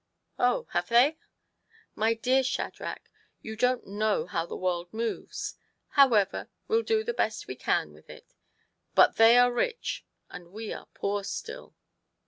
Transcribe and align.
"Oh! 0.39 0.65
have 0.71 0.87
they?"" 0.89 1.19
My 2.03 2.15
dear 2.15 2.41
Shadrach, 2.41 3.07
you 3.43 3.55
don't 3.55 3.85
know 3.85 4.25
how 4.25 4.47
the 4.47 4.55
world 4.57 4.91
moves. 4.91 5.57
However, 5.89 6.49
we'll 6.67 6.81
do 6.81 7.03
the 7.03 7.13
best 7.13 7.45
we 7.45 7.53
can 7.55 7.93
with 7.93 8.09
it. 8.09 8.33
But 8.95 9.17
they 9.17 9.37
are 9.37 9.53
rich, 9.53 10.03
and 10.27 10.47
we 10.47 10.73
are 10.73 10.87
poor 10.95 11.23
still." 11.23 11.75